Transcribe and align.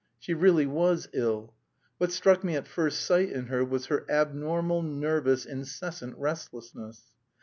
She 0.17 0.33
really 0.33 0.65
was 0.65 1.07
ill. 1.13 1.53
What 1.99 2.11
struck 2.11 2.43
me 2.43 2.55
at 2.55 2.67
first 2.67 3.01
sight 3.01 3.29
in 3.29 3.45
her 3.45 3.63
was 3.63 3.85
her 3.85 4.03
abnormal, 4.09 4.81
nervous, 4.81 5.45
incessant 5.45 6.17
restlessness. 6.17 7.03